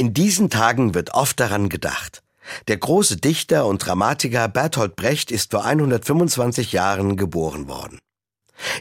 [0.00, 2.22] In diesen Tagen wird oft daran gedacht.
[2.68, 7.98] Der große Dichter und Dramatiker Bertolt Brecht ist vor 125 Jahren geboren worden.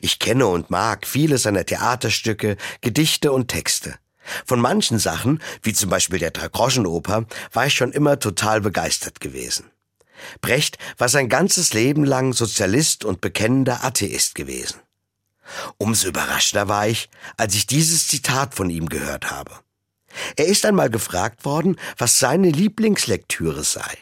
[0.02, 3.96] Ich kenne und mag viele seiner Theaterstücke, Gedichte und Texte.
[4.46, 9.70] Von manchen Sachen, wie zum Beispiel der Dreigroschenoper, war ich schon immer total begeistert gewesen.
[10.40, 14.80] Brecht war sein ganzes Leben lang Sozialist und bekennender Atheist gewesen.
[15.78, 19.52] Umso überraschter war ich, als ich dieses Zitat von ihm gehört habe.
[20.36, 23.98] Er ist einmal gefragt worden, was seine Lieblingslektüre sei.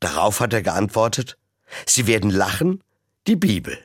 [0.00, 1.36] Darauf hat er geantwortet,
[1.86, 2.82] Sie werden lachen,
[3.26, 3.78] die Bibel.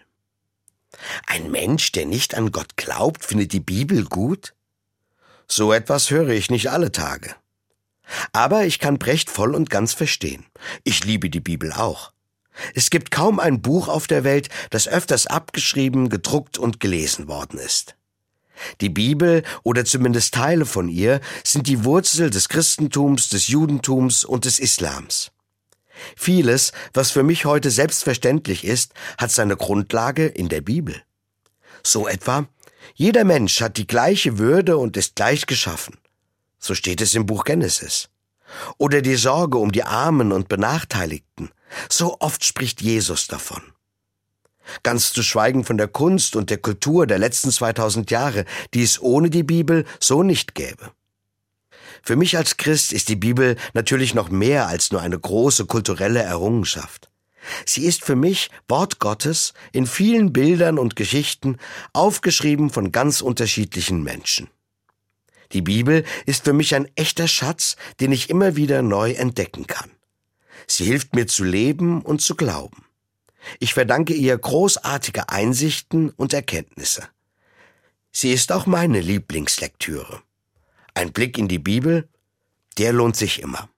[1.27, 4.53] Ein Mensch, der nicht an Gott glaubt, findet die Bibel gut?
[5.47, 7.35] So etwas höre ich nicht alle Tage.
[8.31, 10.45] Aber ich kann Brecht voll und ganz verstehen.
[10.83, 12.11] Ich liebe die Bibel auch.
[12.75, 17.59] Es gibt kaum ein Buch auf der Welt, das öfters abgeschrieben, gedruckt und gelesen worden
[17.59, 17.95] ist.
[18.81, 24.45] Die Bibel oder zumindest Teile von ihr sind die Wurzel des Christentums, des Judentums und
[24.45, 25.31] des Islams.
[26.15, 31.01] Vieles, was für mich heute selbstverständlich ist, hat seine Grundlage in der Bibel.
[31.83, 32.47] So etwa,
[32.95, 35.97] jeder Mensch hat die gleiche Würde und ist gleich geschaffen.
[36.59, 38.09] So steht es im Buch Genesis.
[38.77, 41.49] Oder die Sorge um die Armen und Benachteiligten.
[41.89, 43.61] So oft spricht Jesus davon.
[44.83, 49.01] Ganz zu schweigen von der Kunst und der Kultur der letzten 2000 Jahre, die es
[49.01, 50.91] ohne die Bibel so nicht gäbe.
[52.01, 56.21] Für mich als Christ ist die Bibel natürlich noch mehr als nur eine große kulturelle
[56.21, 57.09] Errungenschaft.
[57.65, 61.57] Sie ist für mich Wort Gottes in vielen Bildern und Geschichten,
[61.93, 64.49] aufgeschrieben von ganz unterschiedlichen Menschen.
[65.51, 69.91] Die Bibel ist für mich ein echter Schatz, den ich immer wieder neu entdecken kann.
[70.67, 72.82] Sie hilft mir zu leben und zu glauben.
[73.59, 77.07] Ich verdanke ihr großartige Einsichten und Erkenntnisse.
[78.11, 80.21] Sie ist auch meine Lieblingslektüre.
[80.93, 82.07] Ein Blick in die Bibel,
[82.77, 83.69] der lohnt sich immer.